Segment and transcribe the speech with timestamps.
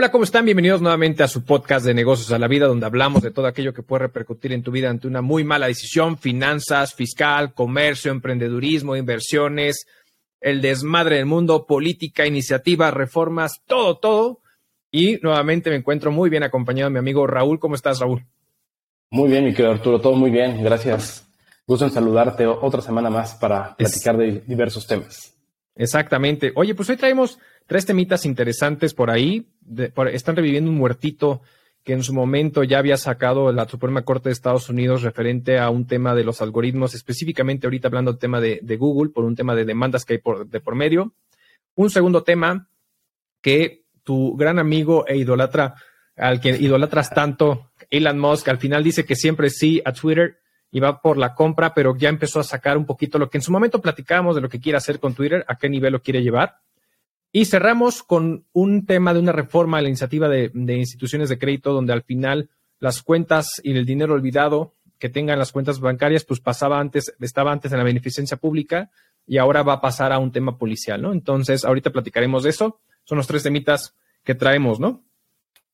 [0.00, 0.44] Hola, ¿cómo están?
[0.44, 3.74] Bienvenidos nuevamente a su podcast de negocios a la vida, donde hablamos de todo aquello
[3.74, 8.94] que puede repercutir en tu vida ante una muy mala decisión, finanzas, fiscal, comercio, emprendedurismo,
[8.94, 9.88] inversiones,
[10.40, 14.40] el desmadre del mundo, política, iniciativas, reformas, todo, todo.
[14.92, 17.58] Y nuevamente me encuentro muy bien acompañado de mi amigo Raúl.
[17.58, 18.24] ¿Cómo estás, Raúl?
[19.10, 21.28] Muy bien, mi querido Arturo, todo muy bien, gracias.
[21.66, 25.34] Gusto en saludarte otra semana más para platicar de diversos temas.
[25.74, 26.52] Exactamente.
[26.54, 29.46] Oye, pues hoy traemos tres temitas interesantes por ahí.
[30.10, 31.42] están reviviendo un muertito
[31.84, 35.70] que en su momento ya había sacado la Suprema Corte de Estados Unidos referente a
[35.70, 39.54] un tema de los algoritmos, específicamente ahorita hablando del tema de, Google, por un tema
[39.54, 41.14] de demandas que hay por, de por medio.
[41.74, 42.68] Un segundo tema
[43.40, 45.74] que tu gran amigo e idolatra,
[46.16, 50.38] al que idolatras tanto, Elon Musk, al final dice que siempre sí a Twitter
[50.70, 53.42] y va por la compra, pero ya empezó a sacar un poquito lo que en
[53.42, 56.22] su momento platicábamos de lo que quiere hacer con Twitter, a qué nivel lo quiere
[56.22, 56.56] llevar.
[57.30, 61.72] Y cerramos con un tema de una reforma a la iniciativa de, instituciones de crédito,
[61.72, 62.48] donde al final
[62.80, 67.52] las cuentas y el dinero olvidado que tengan las cuentas bancarias, pues pasaba antes, estaba
[67.52, 68.90] antes en la beneficencia pública
[69.26, 71.12] y ahora va a pasar a un tema policial, ¿no?
[71.12, 72.80] Entonces, ahorita platicaremos de eso.
[73.04, 75.04] Son los tres temitas que traemos, ¿no?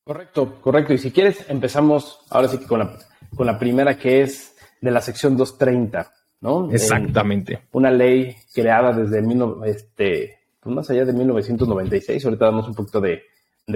[0.02, 0.92] Correcto, correcto.
[0.92, 2.98] Y si quieres, empezamos ahora sí que con la,
[3.34, 6.70] con la primera que es de la sección 230, ¿no?
[6.70, 7.62] Exactamente.
[7.72, 9.22] una ley creada desde
[9.66, 13.22] este, pues más allá de 1996, ahorita damos un poquito de,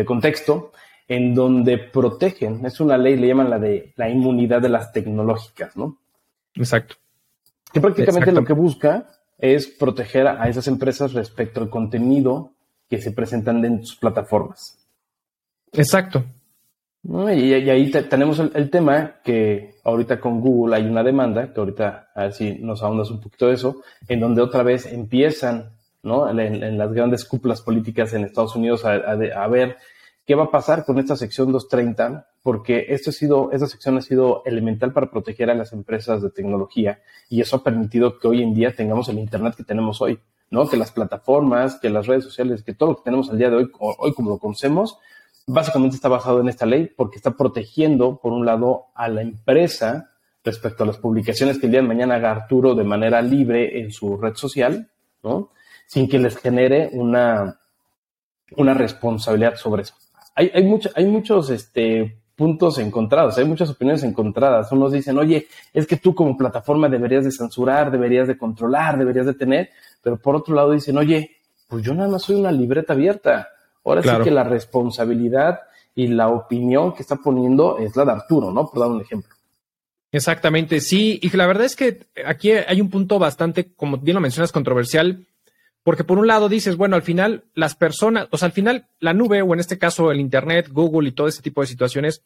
[0.05, 0.72] contexto,
[1.06, 5.77] en donde protegen, es una ley, le llaman la de la inmunidad de las tecnológicas,
[5.77, 5.98] ¿no?
[6.55, 6.97] Exacto.
[7.72, 9.06] Que prácticamente lo que busca
[9.39, 12.53] es proteger a esas empresas respecto al contenido
[12.89, 14.78] que se presentan en sus plataformas.
[15.73, 16.25] Exacto.
[17.05, 22.23] Y, ahí tenemos el, tema que ahorita con Google hay una demanda, que ahorita a
[22.25, 25.70] ver si nos ahondas un poquito de eso, en donde otra vez empiezan
[26.02, 26.28] ¿no?
[26.28, 29.77] en, las grandes cúpulas políticas en Estados Unidos a, ver
[30.27, 34.02] qué va a pasar con esta sección 230, porque esto ha sido, esta sección ha
[34.02, 38.42] sido elemental para proteger a las empresas de tecnología y eso ha permitido que hoy
[38.42, 40.18] en día tengamos el Internet que tenemos hoy,
[40.50, 40.68] ¿no?
[40.68, 43.56] que las plataformas, que las redes sociales, que todo lo que tenemos al día de
[43.56, 44.98] hoy, hoy como lo conocemos,
[45.46, 50.11] básicamente está basado en esta ley porque está protegiendo, por un lado, a la empresa
[50.44, 53.90] respecto a las publicaciones que el día de mañana haga Arturo de manera libre en
[53.90, 54.90] su red social,
[55.23, 55.50] ¿no?
[55.88, 57.58] Sin que les genere una,
[58.56, 59.94] una responsabilidad sobre eso.
[60.36, 64.70] Hay, hay, hay muchos este, puntos encontrados, hay muchas opiniones encontradas.
[64.70, 69.26] Unos dicen, oye, es que tú como plataforma deberías de censurar, deberías de controlar, deberías
[69.26, 71.32] de tener, pero por otro lado dicen, oye,
[71.66, 73.48] pues yo nada más soy una libreta abierta
[73.88, 75.60] Ahora sí que la responsabilidad
[75.94, 78.68] y la opinión que está poniendo es la de Arturo, ¿no?
[78.68, 79.34] Por dar un ejemplo.
[80.12, 81.18] Exactamente, sí.
[81.22, 85.26] Y la verdad es que aquí hay un punto bastante, como bien lo mencionas, controversial,
[85.88, 89.14] porque por un lado dices, bueno, al final las personas, o sea, al final la
[89.14, 92.20] nube, o en este caso el Internet, Google y todo ese tipo de situaciones,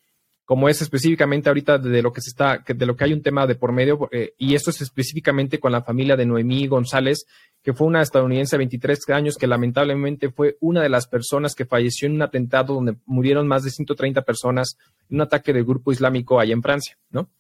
[0.45, 3.47] como es específicamente ahorita de lo que se está, de lo que hay un tema
[3.47, 7.25] de por medio, eh, y esto es específicamente con la familia de Noemí González,
[7.63, 11.65] que fue una estadounidense de 23 años que lamentablemente fue una de las personas que
[11.65, 14.77] falleció en un atentado donde murieron más de 130 personas
[15.09, 17.31] en un ataque del grupo islámico allá en Francia, ¿no?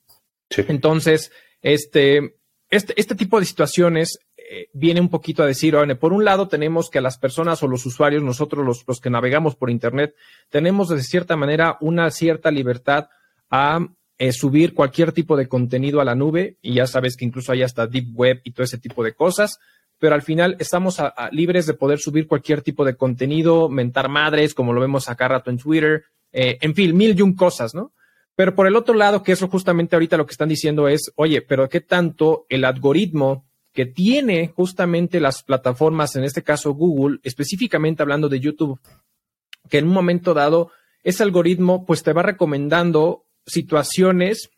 [0.50, 0.62] Sí.
[0.68, 2.36] Entonces, este,
[2.70, 4.20] este, este tipo de situaciones
[4.54, 7.86] eh, viene un poquito a decir, por un lado tenemos que las personas o los
[7.86, 10.14] usuarios, nosotros los, los que navegamos por Internet,
[10.50, 13.08] tenemos de cierta manera una cierta libertad
[13.48, 13.78] a
[14.18, 17.62] eh, subir cualquier tipo de contenido a la nube y ya sabes que incluso hay
[17.62, 19.58] hasta deep web y todo ese tipo de cosas,
[19.98, 20.98] pero al final estamos
[21.30, 25.48] libres de poder subir cualquier tipo de contenido, mentar madres, como lo vemos acá rato
[25.48, 27.94] en Twitter, eh, en fin, mil y un cosas, ¿no?
[28.34, 31.40] Pero por el otro lado, que eso justamente ahorita lo que están diciendo es, oye,
[31.40, 38.02] pero ¿qué tanto el algoritmo que tiene justamente las plataformas, en este caso Google, específicamente
[38.02, 38.78] hablando de YouTube,
[39.68, 40.70] que en un momento dado
[41.02, 44.50] ese algoritmo pues te va recomendando situaciones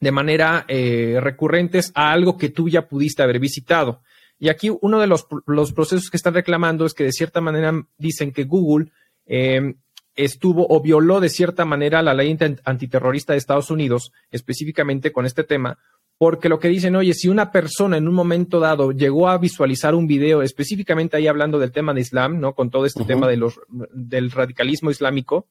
[0.00, 4.02] de manera eh, recurrentes a algo que tú ya pudiste haber visitado.
[4.38, 7.72] Y aquí uno de los, los, procesos que están reclamando es que de cierta manera
[7.96, 8.92] dicen que Google
[9.24, 9.74] eh,
[10.14, 15.44] estuvo o violó de cierta manera la ley antiterrorista de Estados Unidos, específicamente con este
[15.44, 15.78] tema,
[16.18, 19.94] porque lo que dicen, oye, si una persona en un momento dado llegó a visualizar
[19.94, 22.54] un video, específicamente ahí hablando del tema de Islam, ¿no?
[22.54, 25.46] Con todo este tema de los, del radicalismo islámico,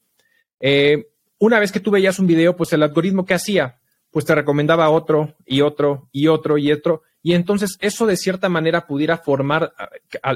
[0.60, 1.08] eh,
[1.38, 3.80] una vez que tú veías un video, pues el algoritmo que hacía,
[4.10, 7.04] pues te recomendaba otro y otro y otro y otro.
[7.22, 9.74] Y entonces eso de cierta manera pudiera formar,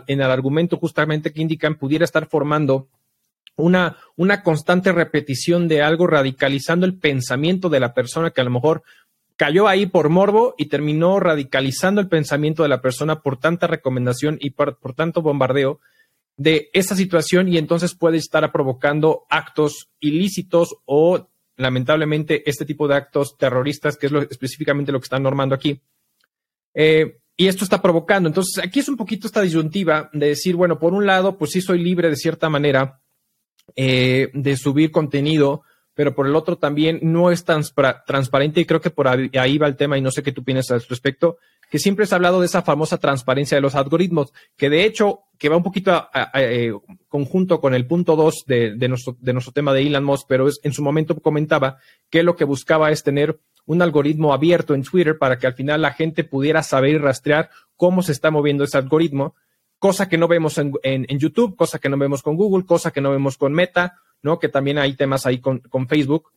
[0.07, 2.87] en el argumento justamente que indican, pudiera estar formando
[3.55, 8.51] una, una constante repetición de algo, radicalizando el pensamiento de la persona que a lo
[8.51, 8.83] mejor
[9.39, 14.37] cayó ahí por morbo y terminó radicalizando el pensamiento de la persona por tanta recomendación
[14.41, 15.79] y por, tanto bombardeo,
[16.35, 22.95] de esa situación y entonces puede estar provocando actos ilícitos o lamentablemente este tipo de
[22.95, 25.79] actos terroristas, que es específicamente lo que están normando aquí.
[26.73, 28.27] Eh, y esto está provocando.
[28.27, 31.61] Entonces, aquí es un poquito esta disyuntiva de decir, bueno, por un lado, pues sí
[31.61, 32.99] soy libre de cierta manera
[33.77, 35.63] eh, de subir contenido,
[35.99, 37.61] pero por el otro también no es tan
[38.07, 40.71] transparente y creo que por ahí va el tema y no sé qué tú opinas
[40.71, 44.69] al respecto, que siempre se ha hablado de esa famosa transparencia de los algoritmos, que
[44.69, 46.71] de hecho, que va un poquito eh,
[47.09, 50.61] conjunto con el punto dos de, nuestro, de nuestro tema de Elon Musk, pero es,
[50.63, 51.79] en su momento comentaba
[52.09, 55.81] que lo que buscaba es tener un algoritmo abierto en Twitter para que al final
[55.81, 59.35] la gente pudiera saber y rastrear cómo se está moviendo ese algoritmo,
[59.79, 63.11] cosa que no vemos en, YouTube, cosa que no vemos con Google, cosa que no
[63.11, 64.37] vemos con Meta, ¿no?
[64.37, 66.31] Que también hay temas ahí con, Facebook.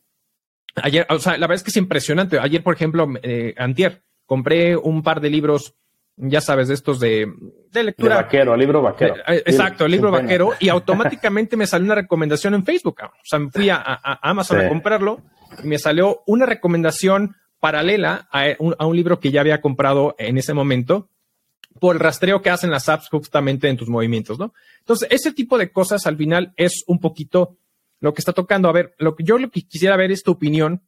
[0.75, 2.39] Ayer, o sea, la verdad es que es impresionante.
[2.39, 5.75] Ayer, por ejemplo, eh, Antier, compré un par de libros,
[6.15, 7.31] ya sabes, de estos de,
[7.71, 8.17] lectura.
[8.17, 9.15] De vaquero, libro vaquero.
[9.27, 13.01] Eh, exacto, el libro vaquero, y automáticamente me salió una recomendación en Facebook.
[13.03, 13.81] O sea, me fui a,
[14.21, 15.21] Amazon a comprarlo
[15.63, 21.09] me salió una recomendación paralela a un, libro que ya había comprado en ese momento
[21.83, 24.53] por el rastreo que hacen las apps justamente en tus movimientos, ¿no?
[24.79, 27.57] Entonces, ese tipo de cosas al final es un poquito
[27.99, 28.69] lo que está tocando.
[28.69, 30.81] A ver, lo que yo lo que quisiera ver es tu opinión,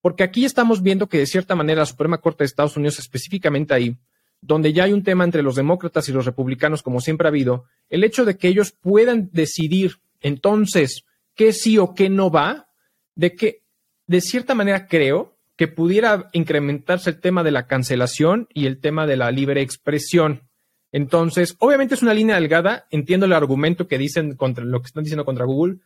[0.00, 3.74] porque aquí estamos viendo que de cierta manera la Suprema Corte de Estados Unidos, específicamente
[3.74, 3.98] ahí,
[4.40, 7.66] donde ya hay un tema entre los demócratas y los republicanos, como siempre ha habido,
[7.90, 11.04] el hecho de que ellos puedan decidir entonces
[11.34, 12.70] qué sí o qué no va,
[13.14, 13.64] de que
[14.06, 19.08] de cierta manera creo que pudiera incrementarse el tema de la cancelación y el tema
[19.08, 20.44] de la libre expresión.
[20.92, 25.02] Entonces, obviamente es una línea delgada, entiendo el argumento que dicen contra lo que están
[25.02, 25.78] diciendo contra Google,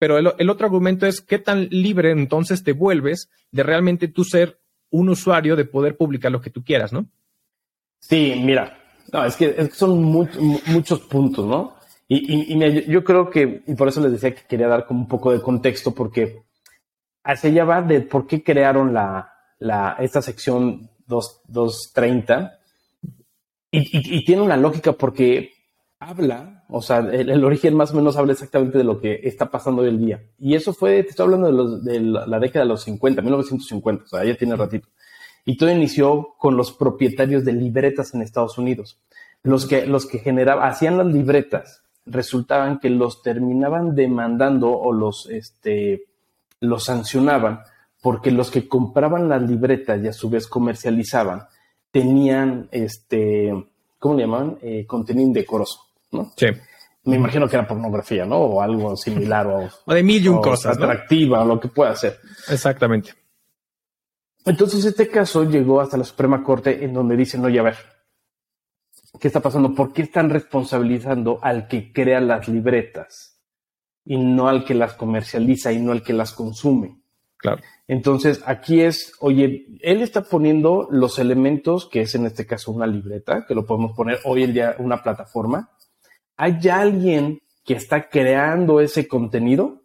[0.00, 4.58] pero el, otro argumento es qué tan libre entonces te vuelves de realmente tú ser
[4.90, 7.06] un usuario de poder publicar lo que tú quieras, ¿no?
[8.00, 8.82] Sí, mira,
[9.12, 11.76] no, es, que, son muchos puntos, ¿no?
[12.08, 12.58] Y,
[12.90, 15.40] yo creo que, y por eso les decía que quería dar como un poco de
[15.40, 16.42] contexto, porque
[17.30, 22.58] hacia allá va de por qué crearon la, la, esta sección 230.
[23.72, 25.52] Y, y, tiene una lógica porque
[26.00, 29.82] habla, o sea, el, origen más o menos habla exactamente de lo que está pasando
[29.82, 30.24] hoy el día.
[30.38, 34.24] Y eso fue, te estoy hablando de la, década de los 50, 1950, o sea,
[34.24, 34.88] ya tiene ratito.
[35.44, 38.98] Y todo inició con los propietarios de libretas en Estados Unidos.
[39.42, 45.28] Los que, los que generaban, hacían las libretas, resultaban que los terminaban demandando o los,
[45.30, 46.09] este,
[46.60, 47.60] los sancionaban
[48.00, 51.46] porque los que compraban las libretas y a su vez comercializaban
[51.90, 53.52] tenían, este,
[53.98, 54.58] ¿cómo le llamaban?
[54.62, 55.80] Eh, contenido indecoroso,
[56.12, 56.32] ¿no?
[56.36, 56.46] Sí.
[57.04, 58.38] Me imagino que era pornografía, ¿no?
[58.38, 59.46] O algo similar.
[59.46, 60.76] O, o de mil y un cosas.
[60.76, 62.18] Atractiva o lo que pueda ser.
[62.48, 63.14] Exactamente.
[64.44, 67.76] Entonces, este caso llegó hasta la Suprema Corte en donde dicen, oye, a ver,
[69.18, 69.74] ¿qué está pasando?
[69.74, 73.39] ¿Por qué están responsabilizando al que crea las libretas?
[74.10, 76.98] Y no al que las comercializa y no al que las consume.
[77.36, 77.62] Claro.
[77.86, 82.88] Entonces, aquí es, oye, él está poniendo los elementos, que es en este caso una
[82.88, 85.70] libreta, que lo podemos poner hoy en día una plataforma.
[86.36, 89.84] ¿Hay alguien que está creando ese contenido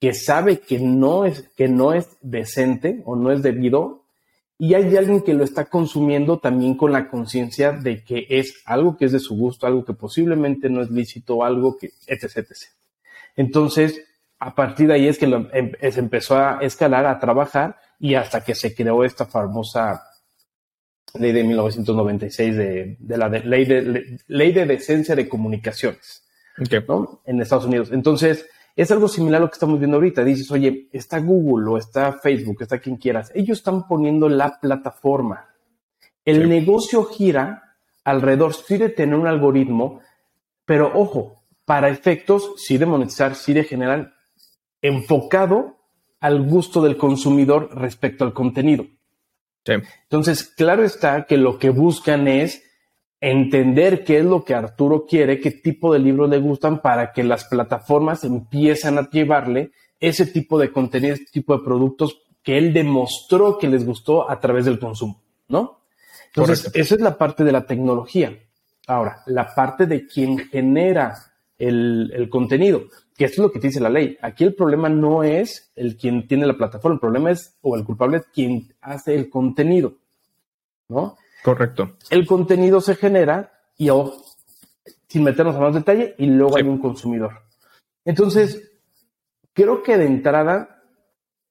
[0.00, 4.02] que sabe que no es, que no es decente o no es debido?
[4.58, 8.96] Y hay alguien que lo está consumiendo también con la conciencia de que es algo
[8.96, 12.82] que es de su gusto, algo que posiblemente no es lícito, algo que, etc, etc.
[13.36, 14.02] Entonces,
[14.38, 18.42] a partir de ahí es que em, se empezó a escalar, a trabajar y hasta
[18.42, 20.02] que se creó esta famosa
[21.14, 26.24] ley de 1996 de, la ley, de, ley de decencia de comunicaciones
[27.24, 27.90] en Estados Unidos.
[27.92, 30.24] Entonces, es algo similar a lo que estamos viendo ahorita.
[30.24, 33.30] Dices, oye, está Google o está Facebook, está quien quieras.
[33.34, 35.48] Ellos están poniendo la plataforma.
[36.24, 40.00] El negocio gira alrededor, sí de tener un algoritmo,
[40.64, 44.12] pero ojo, para efectos, sí de monetizar, sí de generar,
[44.80, 45.78] enfocado
[46.20, 48.86] al gusto del consumidor respecto al contenido.
[49.64, 52.64] Entonces, claro está que lo que buscan es
[53.20, 57.22] entender qué es lo que Arturo quiere, qué tipo de libros le gustan para que
[57.22, 62.72] las plataformas empiezan a llevarle ese tipo de contenido, ese tipo de productos que él
[62.72, 65.82] demostró que les gustó a través del consumo, ¿no?
[66.34, 68.36] Entonces, esa es la parte de la tecnología.
[68.88, 71.14] Ahora, la parte de quien genera
[71.68, 72.84] el, contenido,
[73.16, 74.18] que esto es lo que dice la ley.
[74.20, 77.84] Aquí el problema no es el quien tiene la plataforma, el problema es, o el
[77.84, 79.94] culpable es quien hace el contenido,
[80.88, 81.16] ¿no?
[81.44, 81.96] Correcto.
[82.10, 83.88] El contenido se genera y
[85.08, 87.42] sin meternos a más detalle y luego hay un consumidor.
[88.04, 88.72] Entonces,
[89.52, 90.82] creo que de entrada,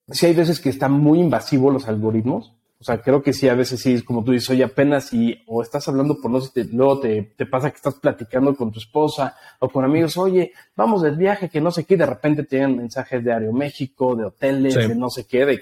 [0.10, 3.54] si hay veces que están muy invasivos los algoritmos, O sea, creo que sí, a
[3.54, 7.00] veces sí, como tú dices, oye, apenas y o estás hablando por no sé, luego
[7.00, 11.16] te, te, pasa que estás platicando con tu esposa o con amigos, oye, vamos del
[11.16, 14.74] viaje, que no sé qué, y de repente te llegan mensajes de Aeroméxico, de hoteles,
[14.74, 15.62] de no sé qué, de,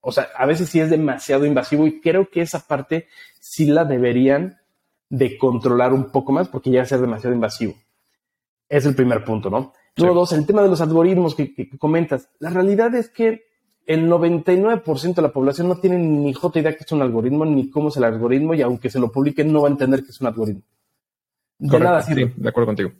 [0.00, 3.08] o sea, a veces sí es demasiado invasivo y creo que esa parte
[3.40, 4.60] sí la deberían
[5.08, 7.74] de controlar un poco más porque ya ser demasiado invasivo.
[8.68, 9.72] Es el primer punto, ¿no?
[9.96, 12.28] Número dos, el tema de los algoritmos que, que comentas.
[12.38, 13.49] La realidad es que
[13.86, 17.70] el 99% de la población no tiene ni jota idea que es un algoritmo, ni
[17.70, 20.20] cómo es el algoritmo, y aunque se lo publiquen, no va a entender que es
[20.20, 20.62] un algoritmo.
[21.58, 22.32] De nada sirve.
[22.36, 22.90] de acuerdo contigo.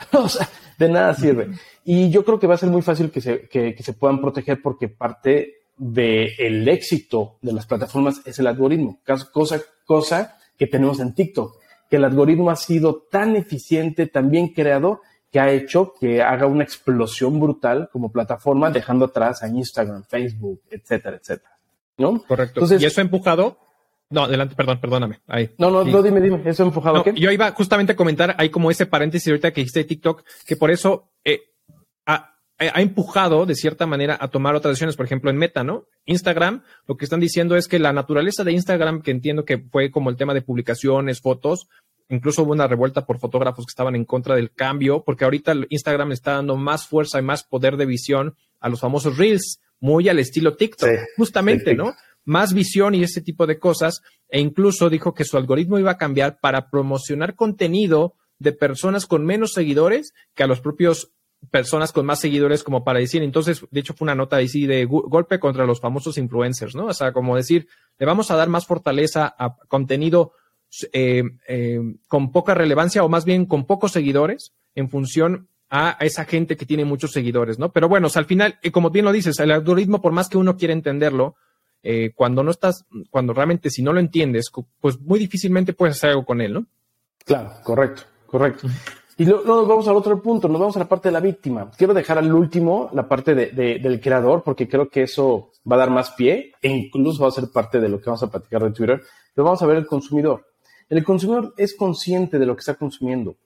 [0.12, 1.50] o sea, de nada sirve.
[1.84, 4.60] Y yo creo que va a ser muy fácil que se, que, se puedan proteger
[4.62, 9.00] porque parte del éxito de las plataformas es el algoritmo.
[9.32, 11.56] Cosa, cosa que tenemos en TikTok,
[11.88, 16.46] que el algoritmo ha sido tan eficiente, tan bien creado, que ha hecho que haga
[16.46, 21.56] una explosión brutal como plataforma, dejando atrás a Instagram, Facebook, etcétera, etcétera.
[21.98, 22.22] ¿No?
[22.22, 22.60] Correcto.
[22.60, 23.58] Entonces, y eso ha empujado.
[24.08, 25.20] No, adelante, perdón, perdóname.
[25.28, 25.50] Ahí.
[25.56, 27.14] No, no, no, dime, dime, eso ha empujado qué?
[27.14, 30.56] Yo iba justamente a comentar, hay como ese paréntesis ahorita que dijiste de TikTok, que
[30.56, 31.42] por eso eh,
[32.06, 35.84] ha, ha, empujado de cierta manera a tomar otras decisiones, por ejemplo, en Meta, ¿no?
[36.06, 39.92] Instagram, lo que están diciendo es que la naturaleza de Instagram, que entiendo que fue
[39.92, 41.68] como el tema de publicaciones, fotos,
[42.10, 46.10] Incluso hubo una revuelta por fotógrafos que estaban en contra del cambio, porque ahorita Instagram
[46.12, 50.18] está dando más fuerza y más poder de visión a los famosos Reels, muy al
[50.18, 51.94] estilo TikTok, justamente, ¿no?
[52.24, 54.02] Más visión y ese tipo de cosas.
[54.28, 59.24] E incluso dijo que su algoritmo iba a cambiar para promocionar contenido de personas con
[59.24, 61.12] menos seguidores que a los propios
[61.50, 64.84] personas con más seguidores como para decir, entonces, de hecho fue una nota así de
[64.84, 66.86] golpe contra los famosos influencers, ¿no?
[66.86, 70.32] O sea, como decir, le vamos a dar más fortaleza a contenido
[70.92, 76.24] eh, eh, con poca relevancia o más bien con pocos seguidores en función a esa
[76.24, 77.70] gente que tiene muchos seguidores, ¿no?
[77.70, 80.56] Pero bueno, al final, eh, como bien lo dices, el algoritmo, por más que uno
[80.56, 81.36] quiera entenderlo,
[82.14, 84.50] cuando no estás, cuando realmente si no lo entiendes,
[84.80, 86.66] pues muy difícilmente puedes hacer algo con él, ¿no?
[87.24, 88.68] Claro, correcto, correcto.
[89.16, 91.70] Y luego nos vamos al otro punto, nos vamos a la parte de la víctima.
[91.76, 95.90] Quiero dejar al último la parte del creador, porque creo que eso va a dar
[95.90, 98.72] más pie e incluso va a ser parte de lo que vamos a platicar de
[98.72, 99.02] Twitter.
[99.34, 100.49] Pero vamos a ver el consumidor.
[100.90, 103.36] El consumidor es consciente de lo que está consumiendo.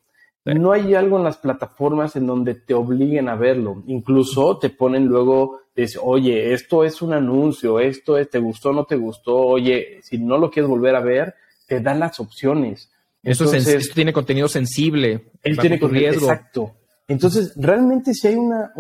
[0.46, 3.82] No hay algo en las plataformas en donde te obliguen a verlo.
[3.86, 8.84] Incluso te ponen luego, dice, oye, esto es un anuncio, esto es, te gustó no
[8.84, 11.34] te gustó, oye, si no lo quieres volver a ver,
[11.66, 12.90] te dan las opciones.
[13.22, 15.30] Eso esto tiene contenido sensible.
[15.42, 16.74] Él tiene contenido, exacto.
[17.08, 18.72] Entonces, realmente si hay una,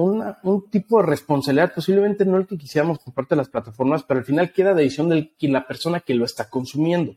[0.42, 4.20] un tipo de responsabilidad, posiblemente no el que quisiéramos por parte de las plataformas, pero
[4.20, 7.16] al final queda de decisión de la persona que lo está consumiendo.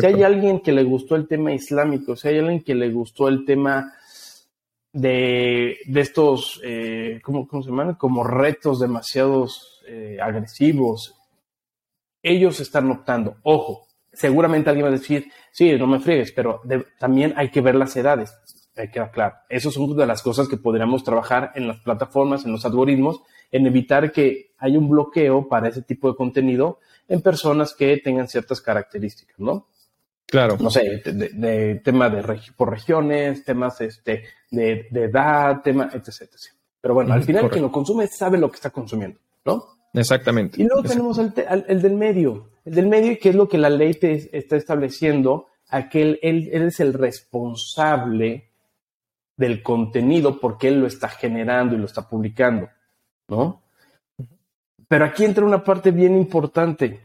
[0.00, 3.28] Si hay alguien que le gustó el tema islámico, si hay alguien que le gustó
[3.28, 3.94] el tema
[4.92, 7.94] de, estos, eh, ¿cómo, se llaman?
[7.94, 11.16] Como retos demasiados eh, agresivos,
[12.22, 13.36] ellos están optando.
[13.42, 16.60] Ojo, seguramente alguien va a decir, sí, no me friegues, pero
[16.98, 18.34] también hay que ver las edades.
[18.76, 19.34] Hay que claro.
[19.48, 23.22] Eso son una de las cosas que podríamos trabajar en las plataformas, en los algoritmos,
[23.50, 26.78] en evitar que haya un bloqueo para ese tipo de contenido
[27.10, 29.66] en personas que tengan ciertas características, ¿no?
[30.26, 30.56] Claro.
[30.60, 32.22] No sé, de, tema de
[32.56, 36.30] por regiones, temas este, de, edad, tema, etc,
[36.80, 39.64] Pero bueno, al final quien lo consume sabe lo que está consumiendo, ¿no?
[39.92, 40.62] Exactamente.
[40.62, 41.34] Y luego tenemos el,
[41.66, 42.50] el, del medio.
[42.64, 46.62] El del medio, que es lo que la ley te está estableciendo, aquel, él, él
[46.68, 48.52] es el responsable
[49.36, 52.68] del contenido porque él lo está generando y lo está publicando,
[53.26, 53.62] ¿no?
[54.90, 56.98] Pero aquí entra una parte bien importante.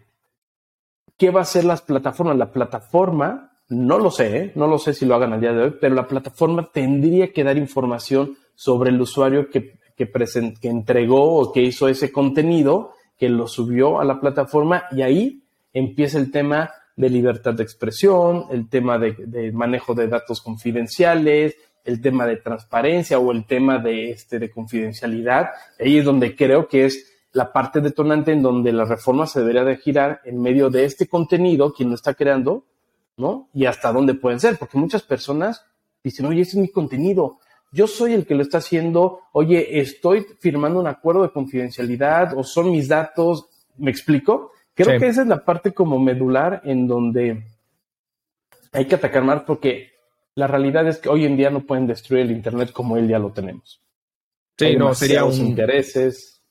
[1.15, 2.35] ¿Qué va a hacer las plataformas?
[2.35, 4.51] La plataforma, no lo sé, ¿eh?
[4.55, 7.43] no lo sé si lo hagan al día de hoy, pero la plataforma tendría que
[7.43, 10.11] dar información sobre el usuario que, que,
[10.59, 15.43] que entregó o que hizo ese contenido, que lo subió a la plataforma y ahí
[15.71, 21.55] empieza el tema de libertad de expresión, el tema de, de, manejo de datos confidenciales,
[21.83, 25.51] el tema de transparencia o el tema de, este, de confidencialidad.
[25.79, 29.65] Ahí es donde creo que es la parte detonante en donde la reforma se debería
[29.65, 32.63] de girar en medio de este contenido, quien lo está creando,
[33.17, 33.49] ¿no?
[33.53, 35.65] Y hasta dónde pueden ser, porque muchas personas
[36.01, 37.39] dicen, oye, ese es mi contenido,
[37.73, 42.43] yo soy el que lo está haciendo, oye, estoy firmando un acuerdo de confidencialidad o
[42.43, 44.53] son mis datos, ¿me explico?
[44.73, 47.43] Creo que esa es la parte como medular en donde
[48.71, 49.91] hay que atacar más porque
[50.35, 53.19] la realidad es que hoy en día no pueden destruir el Internet como él ya
[53.19, 53.81] lo tenemos.
[54.57, 55.33] Sí, no, sería un...
[55.33, 56.41] intereses.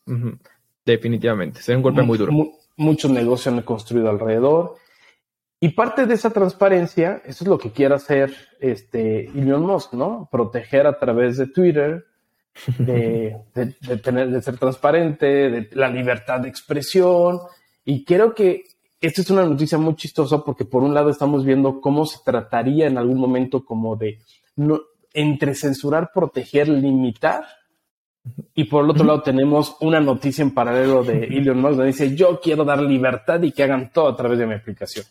[0.84, 2.32] Definitivamente, sería un golpe muy duro.
[2.76, 4.76] muchos negocios han construido alrededor.
[5.60, 10.28] Y parte de esa transparencia, eso es lo que quiere hacer este Elon Musk, ¿no?
[10.30, 12.04] Proteger a través de Twitter,
[12.78, 13.36] de,
[14.02, 17.40] tener, de ser transparente, de la libertad de expresión.
[17.84, 18.64] Y creo que
[19.00, 22.86] esta es una noticia muy chistosa porque por un lado estamos viendo cómo se trataría
[22.86, 24.18] en algún momento como de
[24.56, 24.80] no,
[25.12, 27.46] entre censurar, proteger, limitar.
[28.54, 32.14] Y por el otro lado tenemos una noticia en paralelo de Elon Musk donde dice
[32.14, 35.04] yo quiero dar libertad y que hagan todo a través de mi aplicación.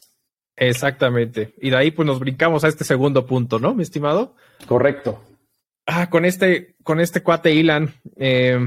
[0.55, 1.53] Exactamente.
[1.61, 4.35] Y de ahí pues nos brincamos a este segundo punto, ¿no, mi estimado?
[4.67, 5.21] Correcto.
[5.85, 8.57] Ah, con este, con este cuate Elon, eh,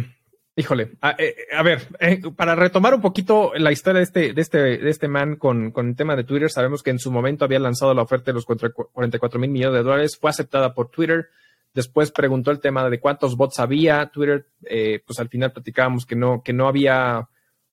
[0.54, 4.42] híjole, a, eh, a ver, eh, para retomar un poquito la historia de este, de
[4.42, 7.44] este, de este man con, con el tema de Twitter, sabemos que en su momento
[7.44, 11.28] había lanzado la oferta de los 44 mil millones de dólares, fue aceptada por Twitter.
[11.75, 14.06] Después preguntó el tema de cuántos bots había.
[14.06, 17.28] Twitter, pues al final platicábamos que no, que no había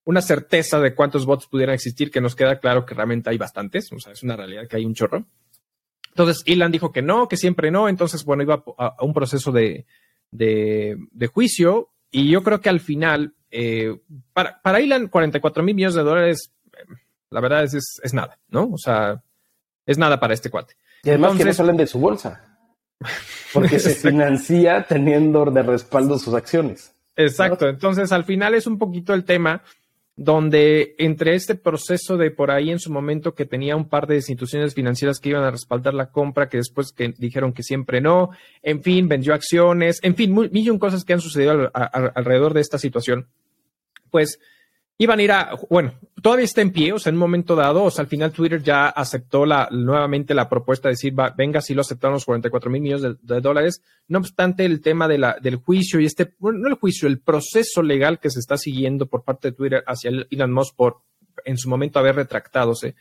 [0.05, 3.91] una certeza de cuántos bots pudieran existir, que nos queda claro que realmente hay bastantes.
[3.91, 5.25] O sea, es una realidad que hay un chorro.
[6.09, 7.89] Entonces, Elon dijo que no, que siempre no.
[7.89, 9.85] Entonces, bueno, iba a, un proceso de,
[10.31, 11.89] de, juicio.
[12.11, 13.99] Y yo creo que al final, eh,
[14.33, 16.51] para, para Elon, 44 mil millones de dólares,
[17.29, 18.69] la verdad es, es, nada, ¿no?
[18.71, 19.23] O sea,
[19.85, 20.75] es nada para este cuate.
[21.03, 22.57] Y además que no salen de su bolsa.
[23.53, 26.93] Porque se financia teniendo de respaldo sus acciones.
[27.15, 27.67] Exacto.
[27.69, 29.61] Entonces, al final es un poquito el tema
[30.15, 34.15] donde entre este proceso de por ahí en su momento que tenía un par de
[34.15, 38.29] instituciones financieras que iban a respaldar la compra, que después que dijeron que siempre no,
[38.61, 43.27] en fin, vendió acciones, en fin, millón cosas que han sucedido alrededor de esta situación,
[44.11, 44.39] pues
[44.97, 47.83] iban a ir a, bueno, todavía está en pie, o sea, en un momento dado,
[47.83, 51.61] o sea, al final Twitter ya aceptó la, nuevamente la propuesta de decir, va, venga,
[51.61, 53.81] si lo aceptaron los 44 mil millones de, dólares.
[54.07, 57.19] No obstante, el tema de la, del juicio y este, bueno, no el juicio, el
[57.19, 61.01] proceso legal que se está siguiendo por parte de Twitter hacia Elon Musk por
[61.45, 62.95] en su momento haber retractadose,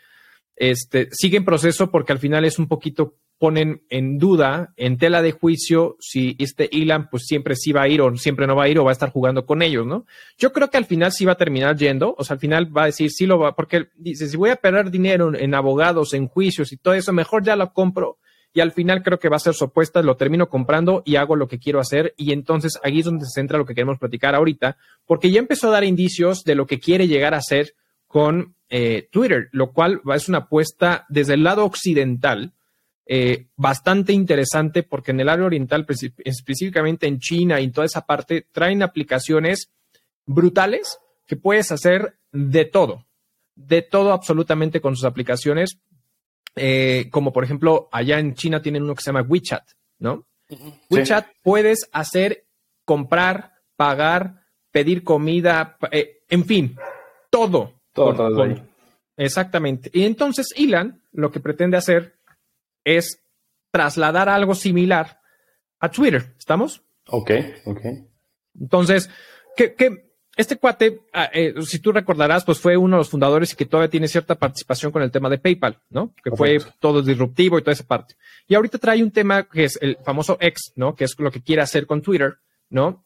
[0.56, 5.20] este, sigue en proceso porque al final es un poquito ponen en duda, en tela
[5.20, 8.62] de juicio, si este Ilan pues siempre sí va a ir o siempre no va
[8.62, 10.06] a ir o va a estar jugando con ellos, ¿no?
[10.38, 12.84] Yo creo que al final sí va a terminar yendo, o sea, al final va
[12.84, 16.28] a decir sí lo va, porque dice, si voy a perder dinero en, abogados, en
[16.28, 18.18] juicios y todo eso, mejor ya lo compro
[18.54, 21.34] y al final creo que va a ser su apuesta, lo termino comprando y hago
[21.34, 24.36] lo que quiero hacer y entonces ahí es donde se centra lo que queremos platicar
[24.36, 27.74] ahorita, porque ya empezó a dar indicios de lo que quiere llegar a hacer
[28.06, 32.52] con eh, Twitter, lo cual es una apuesta desde el lado occidental,
[33.06, 35.86] eh, bastante interesante porque en el área oriental,
[36.24, 39.72] específicamente en China y en toda esa parte, traen aplicaciones
[40.24, 43.06] brutales que puedes hacer de todo,
[43.54, 45.78] de todo absolutamente con sus aplicaciones,
[46.54, 49.64] eh, como por ejemplo allá en China tienen uno que se llama WeChat,
[49.98, 50.26] ¿no?
[50.90, 52.46] WeChat puedes hacer,
[52.84, 56.76] comprar, pagar, pedir comida, eh, en fin,
[57.30, 57.80] todo.
[57.92, 58.46] Todo,
[59.16, 59.90] Exactamente.
[59.92, 62.16] Y entonces Ilan lo que pretende hacer
[62.84, 63.22] es
[63.70, 65.20] trasladar algo similar
[65.80, 66.34] a Twitter.
[66.38, 66.82] ¿Estamos?
[67.08, 67.30] Ok,
[67.64, 67.80] ok.
[68.60, 69.10] Entonces,
[69.56, 69.74] que,
[70.36, 73.66] este cuate, ah, eh, si tú recordarás, pues fue uno de los fundadores y que
[73.66, 76.14] todavía tiene cierta participación con el tema de PayPal, ¿no?
[76.22, 78.14] Que fue todo disruptivo y toda esa parte.
[78.46, 80.94] Y ahorita trae un tema que es el famoso X, ¿no?
[80.94, 82.38] Que es lo que quiere hacer con Twitter,
[82.70, 83.04] ¿no?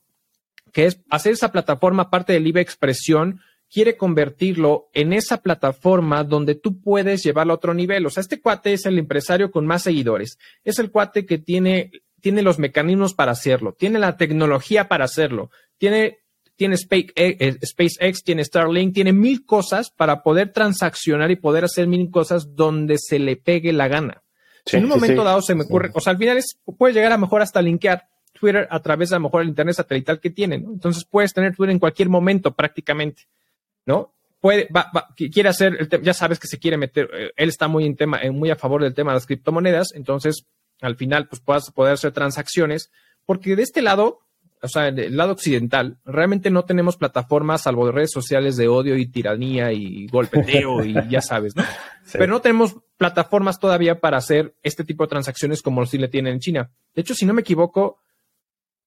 [0.72, 6.54] Que es hacer esa plataforma parte de libre expresión quiere convertirlo en esa plataforma donde
[6.54, 8.06] tú puedes llevarlo a otro nivel.
[8.06, 10.38] O sea, este cuate es el empresario con más seguidores.
[10.64, 15.50] Es el cuate que tiene, tiene los mecanismos para hacerlo, tiene la tecnología para hacerlo,
[15.78, 16.18] tiene,
[16.56, 21.86] tiene eh, eh, SpaceX, tiene Starlink, tiene mil cosas para poder transaccionar y poder hacer
[21.86, 24.22] mil cosas donde se le pegue la gana.
[24.72, 27.18] en un momento dado se me ocurre, o sea, al final es, puede llegar a
[27.18, 30.58] mejor hasta linkear Twitter a través de a lo mejor el internet satelital que tiene,
[30.58, 30.72] ¿no?
[30.72, 33.22] Entonces puedes tener Twitter en cualquier momento prácticamente.
[33.86, 34.12] ¿No?
[34.40, 37.96] Puede, va, quiere hacer, ya sabes que se quiere meter, eh, él está muy en
[37.96, 40.46] tema, eh, muy a favor del tema de las criptomonedas, entonces
[40.82, 42.90] al final pues puedas poder hacer transacciones,
[43.24, 44.20] porque de este lado,
[44.62, 48.96] o sea, del lado occidental, realmente no tenemos plataformas salvo de redes sociales de odio
[48.96, 51.64] y tiranía y golpeteo y ya sabes, ¿no?
[52.12, 56.34] Pero no tenemos plataformas todavía para hacer este tipo de transacciones como si le tienen
[56.34, 56.70] en China.
[56.94, 58.00] De hecho, si no me equivoco,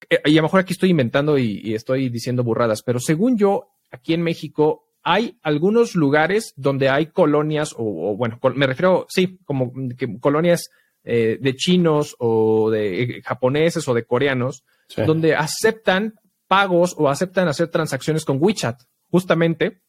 [0.08, 3.36] eh, y a lo mejor aquí estoy inventando y, y estoy diciendo burradas, pero según
[3.36, 9.38] yo, aquí en México hay algunos lugares donde hay colonias, o, bueno, me refiero, sí,
[9.44, 9.72] como
[10.20, 10.70] colonias
[11.04, 14.64] eh, de chinos o de eh, japoneses o de coreanos,
[15.06, 16.14] donde aceptan
[16.48, 19.80] pagos o aceptan hacer transacciones con WeChat, justamente.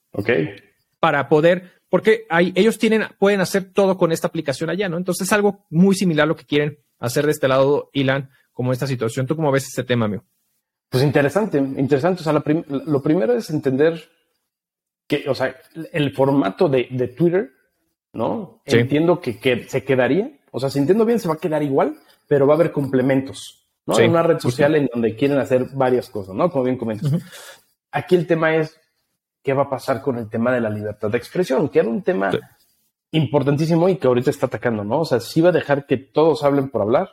[0.99, 4.97] Para poder, porque hay, ellos tienen, pueden hacer todo con esta aplicación allá, ¿no?
[4.97, 8.71] Entonces es algo muy similar a lo que quieren hacer de este lado, Ilan, como
[8.71, 9.25] esta situación.
[9.25, 10.23] ¿Tú cómo ves este tema, amigo?
[10.89, 12.21] Pues interesante, interesante.
[12.21, 14.03] O sea, lo primero es entender
[15.27, 15.55] o sea,
[15.91, 17.51] el formato de, Twitter,
[18.13, 18.61] ¿no?
[18.65, 21.97] Entiendo que, se quedaría, o sea, si entiendo bien, se va a quedar igual,
[22.27, 23.97] pero va a haber complementos, ¿no?
[23.99, 26.49] En una red social en donde quieren hacer varias cosas, ¿no?
[26.49, 27.11] Como bien comentas.
[27.91, 28.79] Aquí el tema es
[29.43, 32.01] qué va a pasar con el tema de la libertad de expresión, que era un
[32.01, 32.31] tema
[33.11, 35.01] importantísimo y que ahorita está atacando, ¿no?
[35.01, 37.09] O sea, sí va a dejar que todos hablen por hablar.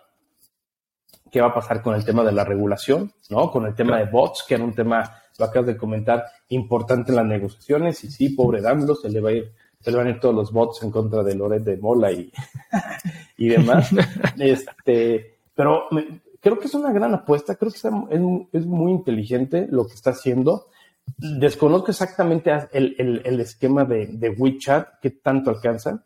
[1.31, 3.51] ¿Qué va a pasar con el tema de la regulación, ¿no?
[3.51, 7.17] Con el tema de bots, que era un tema, lo acabas de comentar, importante en
[7.17, 8.03] las negociaciones.
[8.05, 10.35] Y sí, pobre Damlo, se le va a ir, se le van a ir todos
[10.35, 12.31] los bots en contra de Loret de Mola y,
[13.39, 13.91] y demás.
[14.39, 15.85] este, pero
[16.41, 17.85] creo que es una gran apuesta, creo que es,
[18.53, 20.67] es, muy inteligente lo que está haciendo.
[21.17, 26.05] Desconozco exactamente el, el, el esquema de, de, WeChat que tanto alcanza,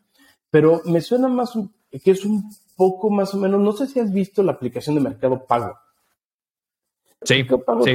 [0.49, 1.53] pero me suena más
[2.03, 5.01] que es un poco más o menos, no sé si has visto la aplicación de
[5.01, 5.77] Mercado Pago.
[7.25, 7.45] Sí,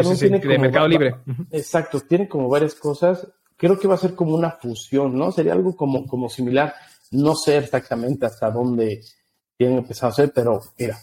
[0.03, 1.17] sí, sí, de Mercado Libre.
[1.51, 3.27] Exacto, tiene como varias cosas.
[3.57, 5.33] Creo que va a ser como una fusión, ¿no?
[5.33, 6.75] Sería algo como, como similar.
[7.11, 9.03] No sé exactamente hasta dónde
[9.57, 10.99] tienen empezado a hacer, pero mira,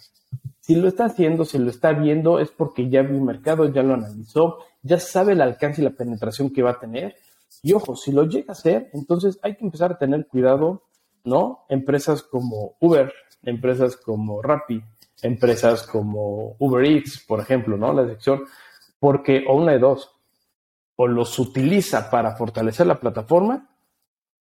[0.61, 3.83] si lo está haciendo, si lo está viendo, es porque ya vio el mercado, ya
[3.83, 7.15] lo analizó, ya sabe el alcance y la penetración que va a tener.
[7.61, 10.83] Y ojo, si lo llega a hacer, entonces hay que empezar a tener cuidado,
[11.23, 11.65] ¿no?
[11.69, 14.83] Empresas como Uber, empresas como Rappi,
[15.21, 17.93] empresas como Uber Eats, por ejemplo, ¿no?
[17.93, 18.43] La sección,
[18.99, 20.11] porque, o una de dos,
[20.95, 23.69] o los utiliza para fortalecer la plataforma,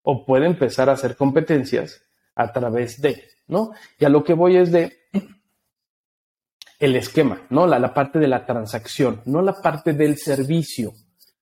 [0.01, 2.01] o puede empezar a hacer competencias
[2.35, 3.71] a través de, ¿no?
[3.97, 4.93] Y a lo que voy es de,
[6.79, 7.67] el esquema, ¿no?
[7.67, 10.93] La, parte de la transacción, no la parte del servicio,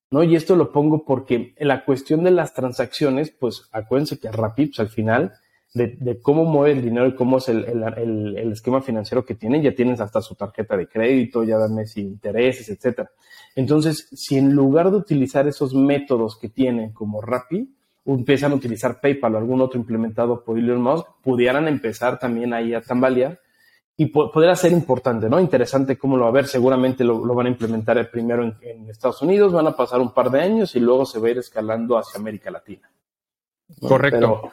[0.09, 0.23] ¿no?
[0.23, 4.79] Y esto lo pongo porque la cuestión de las transacciones, pues acuérdense que Rapid, pues,
[4.79, 5.33] al final,
[5.73, 9.63] de, cómo mueve el dinero y cómo es el, el, el, esquema financiero que tienen,
[9.63, 13.09] ya tienes hasta su tarjeta de crédito, ya dan sin intereses, etcétera.
[13.55, 17.73] Entonces, si en lugar de utilizar esos métodos que tienen como Rappi,
[18.05, 22.73] empiezan a utilizar PayPal o algún otro implementado por Elon Musk, pudieran empezar también ahí
[22.73, 23.39] a tambalear
[23.95, 25.39] y podría ser importante, ¿no?
[25.39, 26.47] Interesante cómo lo va a ver.
[26.47, 30.41] Seguramente lo, van a implementar primero en, Estados Unidos, van a pasar un par de
[30.41, 32.89] años y luego se va a ir escalando hacia América Latina.
[33.79, 34.19] Correcto.
[34.19, 34.51] Pero,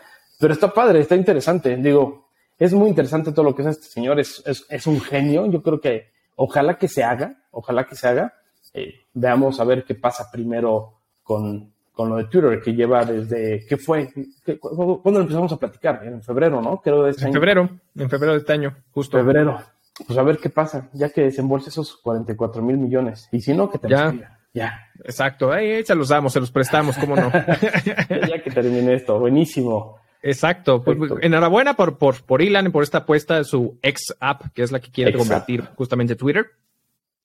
[0.49, 1.77] está padre, está interesante.
[1.77, 4.19] Digo, es muy interesante todo lo que es este señor.
[4.21, 5.47] Es, es, un genio.
[5.47, 8.35] Yo creo que ojalá que se haga, ojalá que se haga.
[8.73, 13.67] Eh, veamos a ver qué pasa primero con, con lo de Twitter, que lleva desde,
[13.67, 14.11] ¿qué fue?
[14.59, 16.01] ¿Cuándo empezamos a platicar?
[16.05, 16.81] En febrero, ¿no?
[16.81, 19.19] Creo de este en febrero, en febrero de este año, justo.
[19.19, 19.61] Febrero.
[20.07, 23.29] Pues a ver qué pasa, ya que desembolse esos 44 mil millones.
[23.33, 24.15] Y si no, que te ya.
[24.55, 24.89] ya.
[25.05, 27.31] Exacto, ahí se los damos, se los prestamos, ¿cómo no?
[28.29, 29.99] ya que termine esto, buenísimo.
[30.23, 34.63] Exacto, pues, enhorabuena por, por, por Ilan, por esta apuesta de su ex app, que
[34.63, 36.47] es la que quiere convertir justamente Twitter.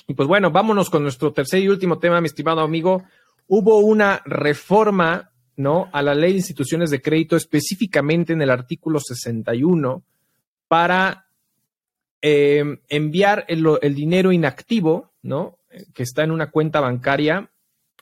[0.07, 3.03] Y pues bueno, vámonos con nuestro tercer y último tema, mi estimado amigo
[3.47, 5.89] hubo una reforma ¿no?
[5.91, 10.03] a la ley de instituciones de crédito, específicamente en el artículo 61,
[10.67, 11.27] para
[12.21, 15.59] em, enviar el, dinero inactivo, ¿no?
[15.93, 17.49] que está en una cuenta bancaria,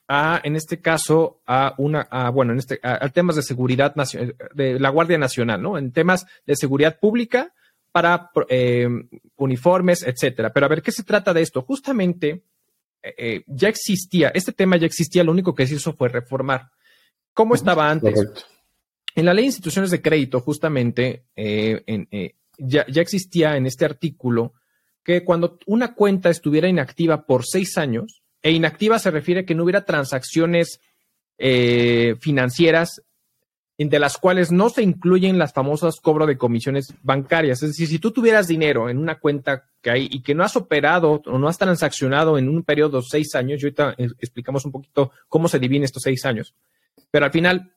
[0.08, 3.96] a, en este caso, a una, a, bueno, en este, a, temas de seguridad
[4.54, 5.78] de la Guardia Nacional, ¿no?
[5.78, 7.54] En temas de seguridad pública
[7.92, 10.52] para em, uniformes, etcétera.
[10.52, 11.62] Pero a ver, ¿qué se trata de esto?
[11.62, 12.44] Justamente
[13.02, 16.72] eh, eh, ya existía, este tema ya existía, lo único que se hizo fue reformar.
[17.34, 18.20] ¿Cómo estaba antes?
[19.16, 21.84] En la ley de instituciones de crédito, justamente, eh,
[22.58, 24.54] ya, existía en este artículo
[25.04, 29.56] que cuando una cuenta estuviera inactiva por seis años, e inactiva se refiere a que
[29.56, 30.79] no hubiera transacciones
[32.19, 33.01] financieras
[33.89, 37.63] de las cuales no se incluyen las famosas cobro de comisiones bancarias.
[37.63, 40.56] Es decir, si tú tuvieras dinero en una cuenta que hay y que no has
[40.56, 44.65] operado o no has transaccionado en un periodo de seis años, y ahorita eh, explicamos
[44.65, 46.53] un poquito cómo se dividen estos seis años.
[47.12, 47.73] Pero al final,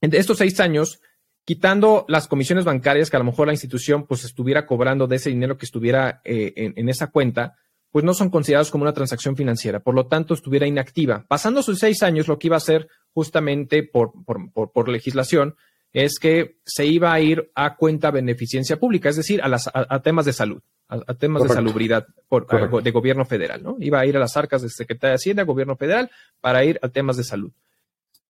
[0.00, 1.00] entre estos seis años,
[1.44, 5.30] quitando las comisiones bancarias que a lo mejor la institución pues estuviera cobrando de ese
[5.30, 7.56] dinero que estuviera eh, en, esa cuenta,
[7.92, 11.26] pues no son considerados como una transacción financiera, por lo tanto estuviera inactiva.
[11.28, 15.54] Pasando sus seis años, lo que iba a hacer justamente por, por, legislación
[15.92, 20.00] es que se iba a ir a cuenta beneficencia pública, es decir, a, las, a,
[20.00, 23.76] temas de salud, a, temas de salubridad por, de gobierno federal, ¿no?
[23.78, 26.88] Iba a ir a las arcas de Secretaría de Hacienda, gobierno federal, para ir a
[26.88, 27.52] temas de salud.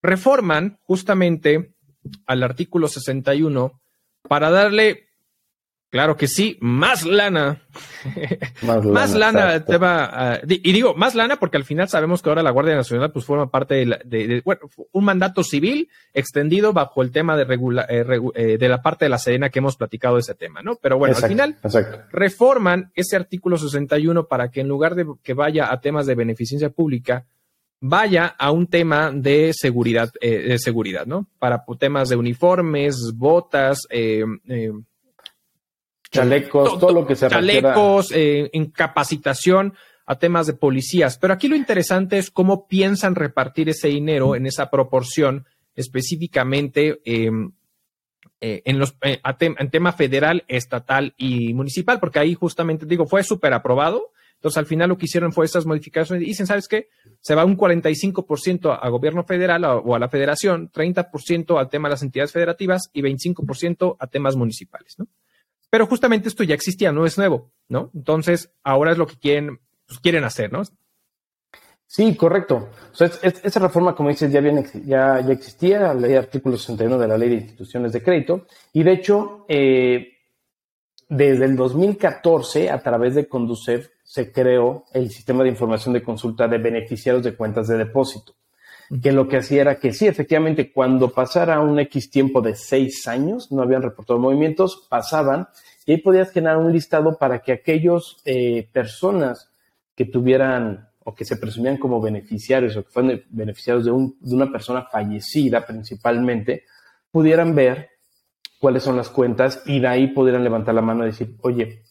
[0.02, 1.74] Reforman justamente
[2.26, 3.80] al artículo 61
[4.28, 5.11] para darle
[5.92, 7.60] Claro que sí, más lana.
[8.62, 10.08] Más lana, al tema.
[10.10, 13.26] Ah, y digo, más lana porque al final sabemos que ahora la Guardia Nacional pues
[13.26, 13.74] forma parte
[14.04, 18.80] de, bueno, un mandato civil extendido bajo el tema de, regula, eh, eh, de la
[18.80, 20.76] parte de la Sedena que hemos platicado de ese tema, ¿no?
[20.76, 21.56] Pero bueno, al final
[22.10, 26.70] reforman ese artículo 61 para que en lugar de que vaya a temas de beneficencia
[26.70, 27.26] pública,
[27.80, 31.26] vaya a un tema de seguridad, eh, de seguridad, ¿no?
[31.38, 34.24] Para temas de uniformes, botas, eh,
[36.12, 41.16] Chalecos, todo, lo que se Chalecos, eh, en capacitación a temas de policías.
[41.18, 47.52] Pero aquí lo interesante es cómo piensan repartir ese dinero en esa proporción específicamente em,
[48.40, 53.22] eh, en, los, eh, en tema federal, estatal y municipal, porque ahí justamente digo, fue
[53.22, 54.10] súper aprobado.
[54.34, 56.88] Entonces, al final lo que hicieron fue estas modificaciones y dicen, ¿sabes qué?
[57.20, 61.92] Se va un 45% a gobierno federal o a la federación, 30% al tema de
[61.92, 65.06] las entidades federativas y 25% a temas municipales, ¿no?
[65.72, 67.90] Pero justamente esto ya existía, no es nuevo, ¿no?
[67.94, 70.60] Entonces, ahora es lo que quieren, pues, quieren hacer, ¿no?
[71.86, 72.68] Sí, correcto.
[73.22, 77.92] Esa reforma, como dices, ya existía, la ley artículo 61 de la ley de instituciones
[77.94, 80.12] de crédito, y de hecho, eh,
[81.08, 86.48] desde el 2014, a través de Conducef, se creó el sistema de información de consulta
[86.48, 88.34] de beneficiarios de cuentas de depósito,
[89.00, 93.08] que lo que hacía era que sí, efectivamente, cuando pasara un X tiempo de seis
[93.08, 95.48] años, no habían reportado movimientos, pasaban,
[95.86, 99.50] y ahí podías generar un listado para que aquellos eh, personas
[99.94, 104.86] que tuvieran o que se presumían como beneficiarios o que fueron beneficiarios de, una persona
[104.90, 106.64] fallecida principalmente,
[107.10, 107.90] pudieran ver
[108.60, 111.82] cuáles son las cuentas y de ahí pudieran levantar la mano y decir, oye,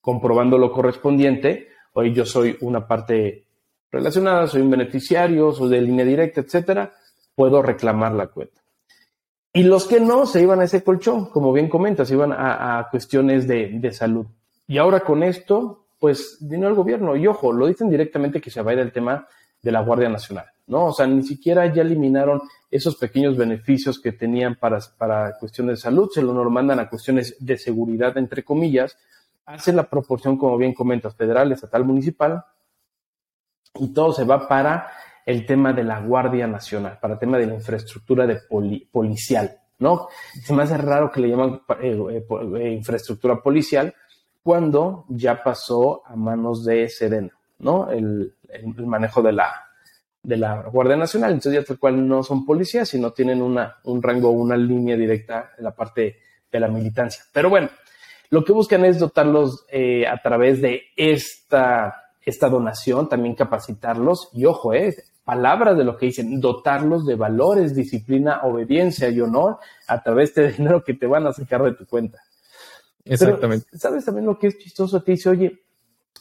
[0.00, 3.45] comprobando lo correspondiente, hoy yo soy una parte
[3.96, 6.92] relacionada, soy un beneficiario, soy de línea directa, etcétera,
[7.34, 8.62] puedo reclamar la cuenta.
[9.52, 13.48] Y los que no se iban a ese colchón, como bien comentas, iban a, cuestiones
[13.48, 14.26] de, de salud.
[14.66, 17.16] Y ahora con esto, pues dinero al gobierno.
[17.16, 19.26] Y ojo, lo dicen directamente que se va a ir el tema
[19.62, 20.86] de la Guardia Nacional, ¿no?
[20.86, 25.82] O sea, ni siquiera ya eliminaron esos pequeños beneficios que tenían para, para cuestiones de
[25.82, 28.96] salud, se lo mandan a cuestiones de seguridad, entre comillas,
[29.46, 32.44] hacen la proporción, como bien comentas, federal, estatal, municipal,
[33.78, 34.88] y todo se va para
[35.26, 38.38] el tema de la Guardia Nacional, para el tema de la infraestructura de
[38.92, 40.06] policial, ¿no?
[40.44, 42.26] Se me hace raro que le llaman eh, eh,
[42.60, 43.92] eh, infraestructura policial,
[44.42, 47.90] cuando ya pasó a manos de Sedena, ¿no?
[47.90, 48.34] El,
[48.76, 49.52] manejo de la,
[50.22, 51.32] de la Guardia Nacional.
[51.32, 55.50] Entonces ya tal cual no son policías, sino tienen una, un rango, una línea directa
[55.58, 57.24] en la parte de la militancia.
[57.32, 57.68] Pero bueno,
[58.30, 59.66] lo que buscan es dotarlos
[60.08, 64.28] a través de esta, esta donación, también capacitarlos.
[64.34, 69.58] Y ojo, eh, palabras de lo que dicen, dotarlos de valores, disciplina, obediencia y honor
[69.86, 72.18] a través de dinero que te van a sacar de tu cuenta.
[73.04, 73.66] Exactamente.
[73.78, 75.02] ¿Sabes también lo que es chistoso?
[75.02, 75.62] Te dice, oye,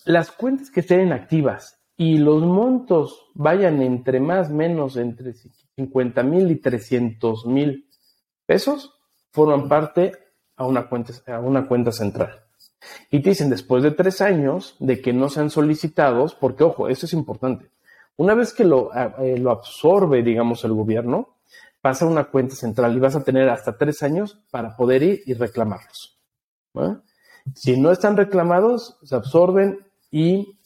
[0.05, 5.33] las cuentas que estén activas y los montos vayan entre más menos entre
[5.75, 7.89] 50 mil y 300 mil
[8.45, 8.93] pesos,
[9.31, 10.13] forman parte
[10.55, 12.44] a una, cuenta, a una cuenta central.
[13.09, 17.05] Y te dicen, después de tres años de que no sean solicitados, porque ojo, eso
[17.05, 17.69] es importante.
[18.17, 21.35] Una vez que lo, eh, lo absorbe, digamos, el gobierno,
[21.81, 25.23] pasa a una cuenta central y vas a tener hasta tres años para poder ir
[25.25, 26.19] y reclamarlos.
[27.53, 30.59] Si no están reclamados, se absorben y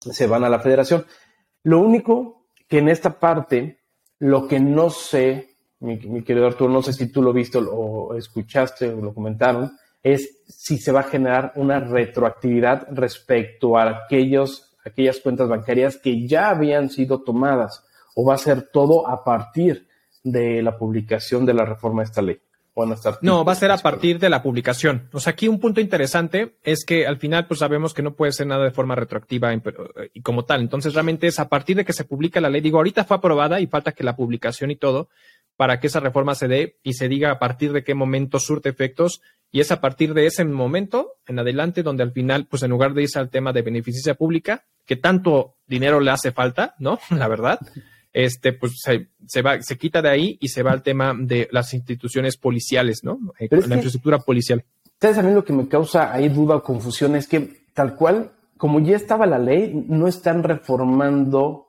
[0.00, 1.06] se van a la federación.
[1.62, 3.78] Lo único que en esta parte,
[4.18, 8.90] lo que no sé, mi, querido Arturo, no sé si tú lo viste o escuchaste
[8.90, 15.20] o lo comentaron, es si se va a generar una retroactividad respecto a aquellos, aquellas
[15.20, 17.84] cuentas bancarias que ya habían sido tomadas
[18.14, 19.86] o va a ser todo a partir
[20.22, 22.40] de la publicación de la reforma de esta ley.
[23.20, 25.08] No, va a ser a partir de la publicación.
[25.12, 28.32] O sea, aquí un punto interesante es que al final, pues sabemos que no puede
[28.32, 29.52] ser nada de forma retroactiva
[30.14, 30.62] y como tal.
[30.62, 32.62] Entonces, realmente es a partir de que se publica la ley.
[32.62, 35.10] Digo, ahorita fue aprobada y falta que la publicación y todo
[35.56, 38.68] para que esa reforma se dé y se diga a partir de qué momento surte
[38.68, 39.20] efectos.
[39.50, 42.94] Y es a partir de ese momento en adelante donde al final, pues en lugar
[42.94, 46.98] de irse al tema de beneficencia pública, que tanto dinero le hace falta, ¿no?
[47.10, 47.60] La verdad
[48.12, 51.72] este, pues se, va, se quita de ahí y se va al tema de las
[51.74, 53.18] instituciones policiales, ¿no?
[53.38, 54.64] Eh, la infraestructura policial.
[55.00, 57.16] ¿Sabes a mí lo que me causa ahí duda o confusión?
[57.16, 61.68] Es que tal cual, como ya estaba la ley, no están reformando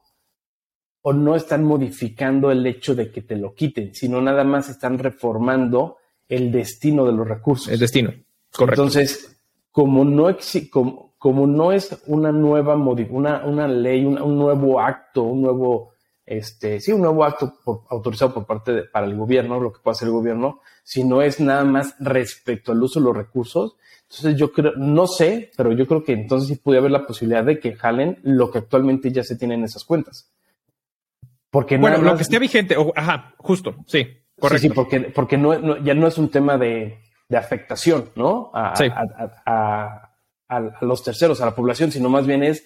[1.04, 4.98] o no están modificando el hecho de que te lo quiten, sino nada más están
[4.98, 7.68] reformando el destino de los recursos.
[7.70, 8.12] El destino,
[8.52, 8.82] correcto.
[8.82, 9.38] Entonces,
[9.72, 10.36] como no,
[10.72, 15.94] como, como no es una nueva una, una ley, un nuevo acto, un nuevo
[16.26, 19.94] este, sí, un nuevo acto autorizado por parte de, para el gobierno, lo que puede
[19.94, 23.76] hacer el gobierno, si no es nada más respecto al uso de los recursos.
[24.04, 27.44] Entonces yo creo, no sé, pero yo creo que entonces sí puede haber la posibilidad
[27.44, 30.30] de que jalen lo que actualmente ya se tiene en esas cuentas.
[31.54, 34.08] Porque bueno, lo que esté vigente, ajá, justo, sí,
[34.40, 34.62] correcto.
[34.62, 36.98] Sí, porque, porque no, ya no es un tema de,
[37.30, 38.50] de afectación, ¿no?
[38.56, 38.74] A,
[39.46, 42.66] a, a los terceros, a la población, sino más bien es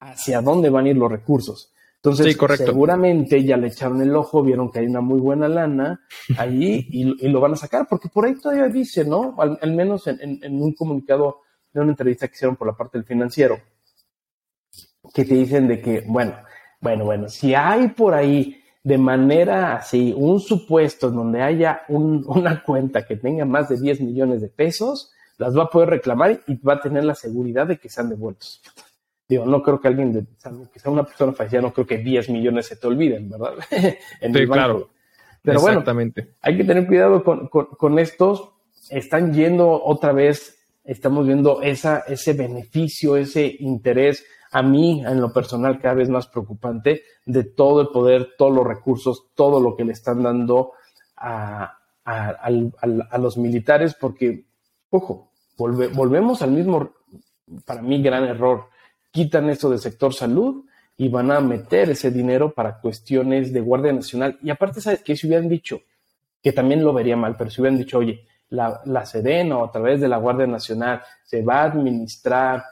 [0.00, 1.72] hacia dónde van a ir los recursos.
[1.94, 6.02] Entonces, seguramente ya le echaron el ojo, vieron que hay una muy buena lana
[6.36, 9.34] ahí y, lo van a sacar, porque por ahí todavía dice, ¿no?
[9.38, 11.40] Al, menos en, un comunicado
[11.72, 13.58] de una entrevista que hicieron por la parte del financiero,
[15.14, 16.36] que te dicen de que, bueno,
[16.80, 22.62] bueno, bueno, si hay por ahí de manera así, un supuesto en donde haya una
[22.62, 26.56] cuenta que tenga más de 10 millones de pesos, las va a poder reclamar y
[26.56, 28.62] va a tener la seguridad de que sean devueltos.
[29.28, 30.24] Digo, no creo que alguien, de,
[30.72, 33.54] que sea una persona fallecida, no creo que 10 millones se te olviden, ¿verdad?
[34.20, 34.90] en sí, claro.
[35.42, 35.84] Pero bueno,
[36.42, 38.50] hay que tener cuidado con, con, estos.
[38.90, 45.32] Están yendo otra vez, estamos viendo esa, ese beneficio, ese interés a mí, en lo
[45.32, 49.84] personal, cada vez más preocupante de todo el poder, todos los recursos, todo lo que
[49.84, 50.72] le están dando
[51.16, 51.78] a,
[53.18, 54.44] los militares, porque,
[54.90, 56.90] ojo, volvemos al mismo,
[57.64, 58.68] para mí, gran error.
[59.10, 60.64] Quitan esto del sector salud
[60.96, 64.38] y van a meter ese dinero para cuestiones de Guardia Nacional.
[64.42, 65.16] Y aparte, ¿sabes qué?
[65.16, 65.80] Si hubieran dicho,
[66.42, 69.04] que también lo vería mal, pero si hubieran dicho, oye, la, la
[69.56, 72.64] o a través de la Guardia Nacional se va a administrar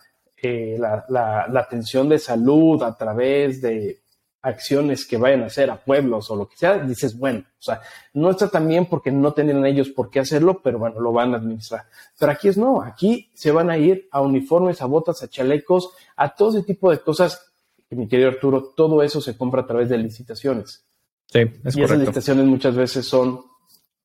[0.44, 4.00] eh, la, la, atención de salud a través de
[4.42, 7.80] acciones que vayan a hacer a pueblos o lo que sea, dices, bueno, o sea,
[8.12, 11.33] no está tan bien porque no tienen ellos por qué hacerlo, pero bueno, lo van
[11.33, 11.85] a administrar.
[12.18, 15.92] Pero aquí es no, aquí se van a ir a uniformes, a botas, a chalecos,
[16.16, 17.52] a todo ese tipo de cosas.
[17.88, 20.85] Mi querido Arturo, todo eso se compra a través de licitaciones.
[21.26, 23.40] Sí, es y esas licitaciones muchas veces son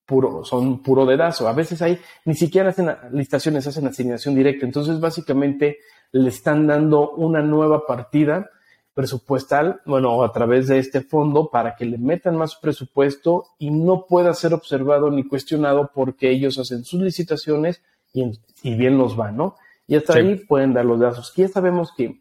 [0.09, 1.47] puro, son puro dedazo.
[1.47, 4.65] A veces hay, ni siquiera hacen licitaciones, hacen asignación directa.
[4.65, 5.77] Entonces, básicamente,
[6.11, 8.49] le están dando una nueva partida
[8.93, 14.05] presupuestal, bueno, a través de este fondo para que le metan más presupuesto y no
[14.05, 17.81] pueda ser observado ni cuestionado porque ellos hacen sus licitaciones
[18.13, 19.55] y, bien los van, ¿no?
[19.87, 21.31] Y hasta ahí pueden dar los datos.
[21.35, 22.19] Y ya sabemos que,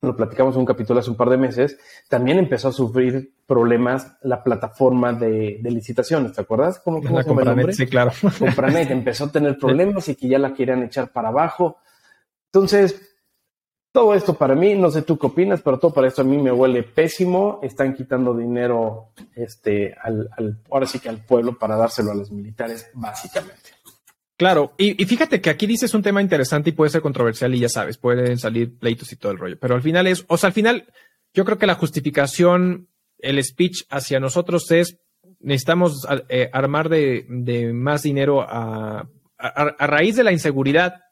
[0.00, 4.16] lo platicamos en un capítulo hace un par de meses, también empezó a sufrir problemas
[4.22, 6.80] la plataforma de, licitaciones, ¿te acuerdas?
[6.82, 8.12] ¿Cómo, cómo la Compranet, sí, claro.
[8.38, 11.78] Compranet empezó a tener problemas y que ya la querían echar para abajo.
[12.52, 13.00] Entonces,
[13.92, 16.36] todo esto para mí, no sé tú qué opinas, pero todo para esto a mí
[16.38, 17.60] me huele pésimo.
[17.62, 20.28] Están quitando dinero, este, al,
[20.70, 23.70] ahora sí que al pueblo para dárselo a los militares, básicamente.
[24.36, 27.68] Claro, y, fíjate que aquí dices un tema interesante y puede ser controversial y ya
[27.68, 30.54] sabes, pueden salir pleitos y todo el rollo, pero al final es, o sea, al
[30.54, 30.88] final
[31.32, 32.88] yo creo que la justificación,
[33.18, 34.98] el speech hacia nosotros es,
[35.38, 37.24] necesitamos eh, armar de,
[37.72, 39.06] más dinero a,
[39.38, 41.02] a raíz de la inseguridad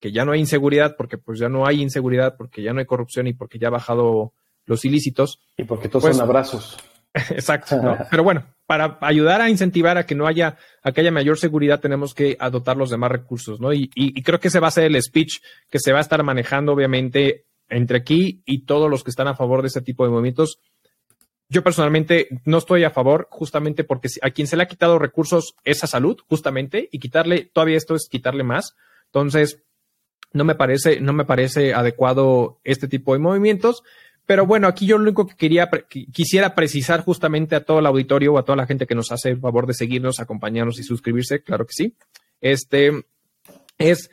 [0.00, 2.86] que ya no hay inseguridad, porque pues ya no hay inseguridad, porque ya no hay
[2.86, 4.32] corrupción y porque ya ha bajado
[4.66, 5.40] los ilícitos.
[5.56, 6.78] Y porque todos son pues, abrazos.
[7.14, 7.80] Exacto.
[8.10, 11.80] Pero bueno, para ayudar a incentivar a que no haya, a que haya mayor seguridad,
[11.80, 13.72] tenemos que adoptar los demás recursos, ¿no?
[13.72, 16.22] Y, y, creo que ese va a ser el speech que se va a estar
[16.24, 20.10] manejando, obviamente, entre aquí y todos los que están a favor de este tipo de
[20.10, 20.58] movimientos.
[21.48, 25.54] Yo personalmente no estoy a favor, justamente porque a quien se le ha quitado recursos
[25.62, 28.74] es a salud, justamente, y quitarle, todavía esto es quitarle más.
[29.06, 29.62] Entonces,
[30.34, 33.82] no me parece, no me parece adecuado este tipo de movimientos.
[34.26, 35.70] Pero bueno, aquí yo lo único que quería,
[36.12, 39.30] quisiera precisar justamente a todo el auditorio o a toda la gente que nos hace
[39.30, 41.94] el favor de seguirnos, acompañarnos y suscribirse, claro que sí.
[42.40, 43.04] Este
[43.78, 44.10] es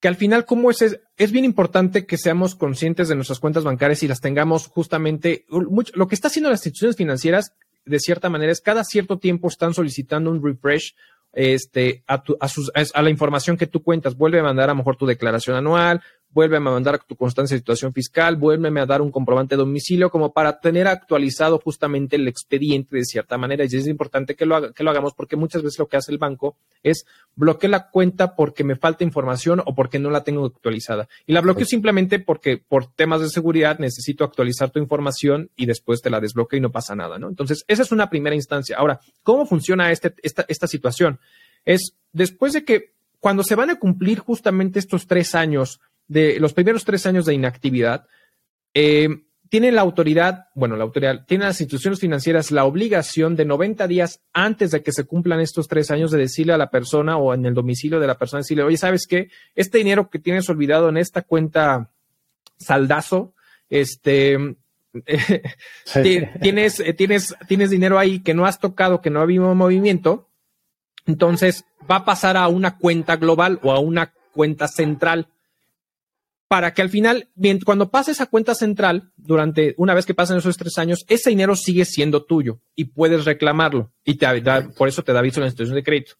[0.00, 4.02] que al final, como es, es bien importante que seamos conscientes de nuestras cuentas bancarias
[4.02, 7.54] y las tengamos justamente, lo que está haciendo las instituciones financieras,
[7.86, 10.94] de cierta manera, es cada cierto tiempo están solicitando un refresh
[11.34, 14.16] este, a, a, sus, a, la información que tú cuentas.
[14.16, 16.02] Vuelve a mandar a lo mejor tu declaración anual,
[16.34, 20.10] vuelve a mandar tu constancia de situación fiscal, vuélveme a dar un comprobante de domicilio
[20.10, 23.64] como para tener actualizado justamente el expediente de cierta manera.
[23.64, 26.18] Y es importante que lo, que lo hagamos porque muchas veces lo que hace el
[26.18, 31.08] banco es bloquear la cuenta porque me falta información o porque no la tengo actualizada.
[31.24, 36.02] Y la bloqueo simplemente porque por temas de seguridad necesito actualizar tu información y después
[36.02, 37.28] te la desbloqueo y no pasa nada, ¿no?
[37.28, 38.76] Entonces, esa es una primera instancia.
[38.76, 41.20] Ahora, ¿cómo funciona este, esta, esta situación?
[41.64, 46.52] Es después de que cuando se van a cumplir justamente estos tres años de los
[46.52, 48.06] primeros tres años de inactividad,
[48.74, 49.08] eh,
[49.48, 54.20] tiene la autoridad, bueno, la autoridad, tiene las instituciones financieras la obligación de 90 días
[54.32, 57.46] antes de que se cumplan estos tres años de decirle a la persona o en
[57.46, 59.28] el domicilio de la persona, decirle, oye, ¿sabes qué?
[59.54, 61.90] Este dinero que tienes olvidado en esta cuenta
[62.58, 63.34] saldazo,
[63.68, 64.56] este,
[66.42, 70.28] tienes, eh, tienes, tienes dinero ahí que no has tocado, que no ha habido movimiento,
[71.06, 75.28] entonces va a pasar a una cuenta global o a una cuenta central
[76.54, 80.36] para que al final, bien, cuando pase esa cuenta central, durante una vez que pasen
[80.36, 84.86] esos tres años, ese dinero sigue siendo tuyo y puedes reclamarlo y te da, por
[84.86, 86.12] eso te da aviso la institución de crédito.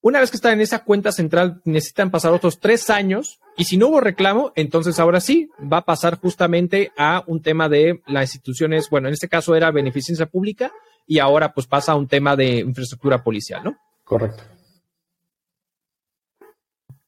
[0.00, 3.76] Una vez que está en esa cuenta central, necesitan pasar otros tres años y si
[3.76, 8.22] no hubo reclamo, entonces ahora sí va a pasar justamente a un tema de las
[8.22, 10.72] instituciones, bueno, en este caso era beneficencia pública
[11.06, 13.76] y ahora pues pasa a un tema de infraestructura policial, ¿no?
[14.02, 14.44] Correcto.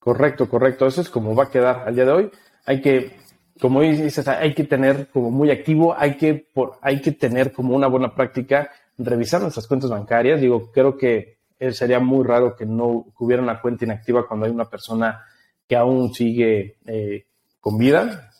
[0.04, 0.86] Correcto, correcto.
[0.86, 2.30] Eso es como va a quedar al día de hoy.
[2.66, 3.24] Hay que
[3.60, 7.74] como dices, hay que tener como muy activo, hay que, por, hay que tener como
[7.76, 10.40] una buena práctica revisar nuestras cuentas bancarias.
[10.40, 11.38] Digo, creo que
[11.70, 15.24] sería muy raro que no hubiera una cuenta inactiva cuando hay una persona
[15.68, 17.26] que aún sigue eh,
[17.60, 18.30] con vida.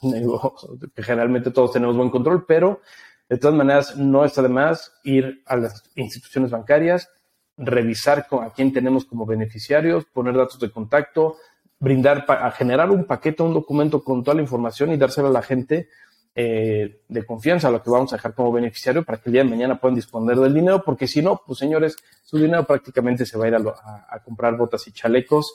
[0.97, 2.81] generalmente todos tenemos buen control, pero
[3.29, 7.09] de todas maneras no está de más ir a las instituciones bancarias,
[7.57, 11.37] revisar con, a quién tenemos como beneficiarios, poner datos de contacto,
[11.85, 15.43] brindar, a generar un paquete, un documento con toda la información y dárselo a la
[15.43, 15.89] gente
[16.35, 19.45] eh, de confianza, a lo que vamos a dejar como beneficiario para que el día
[19.45, 23.39] de mañana puedan disponer del dinero, porque si no, pues señores, su dinero prácticamente se
[23.39, 25.55] va a ir a, comprar botas y chalecos,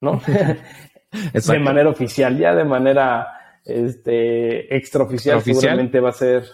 [0.00, 0.22] ¿no?
[1.32, 6.46] de manera oficial, ya de manera este, extraoficial, seguramente va a ser,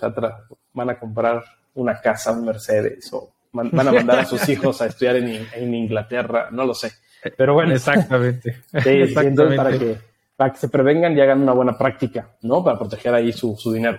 [0.73, 1.45] van a comprar
[1.75, 6.49] una casa, un Mercedes, o van a mandar a sus hijos a estudiar en Inglaterra,
[6.51, 6.91] no lo sé.
[7.37, 7.73] Pero bueno.
[7.75, 8.57] Exactamente.
[8.73, 9.99] para que,
[10.37, 12.64] para que se prevengan y hagan una buena práctica, ¿no?
[12.64, 13.99] Para proteger ahí su, dinero.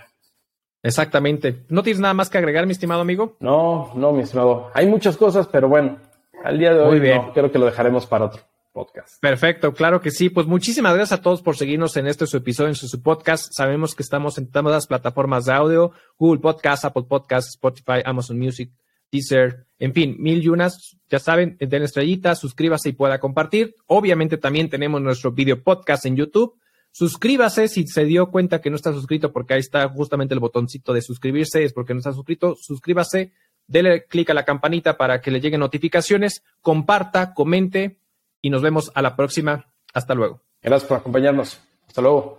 [0.82, 1.63] Exactamente.
[1.69, 3.38] ¿No tienes nada más que agregar, mi estimado amigo?
[3.39, 4.69] No, no, mi estimado.
[4.74, 5.97] Hay muchas cosas, pero bueno,
[6.43, 8.41] al día de hoy No, creo que lo dejaremos para otro
[8.74, 9.21] podcast.
[9.21, 10.30] Perfecto, claro que sí.
[10.30, 13.53] Pues muchísimas gracias a todos por seguirnos en este su episodio, en su, podcast.
[13.55, 18.38] Sabemos que estamos en todas las plataformas de audio, Google Podcast, Apple Podcast, Spotify, Amazon
[18.38, 18.71] Music,
[19.14, 23.76] Deezer, en fin, mil y unas, ya saben, den estrellitas, suscríbase y pueda compartir.
[23.86, 26.55] Obviamente también tenemos nuestro video podcast en YouTube.
[26.91, 30.93] Suscríbase si se dio cuenta que no está suscrito, porque ahí está justamente el botoncito
[30.93, 32.55] de suscribirse, es porque no está suscrito.
[32.59, 33.34] Suscríbase,
[33.68, 37.99] dele clic a la campanita para que le lleguen notificaciones, comparta, comente
[38.41, 39.68] y nos vemos a la próxima.
[39.93, 40.41] Hasta luego.
[40.61, 41.61] Gracias por acompañarnos.
[41.88, 42.36] Hasta luego.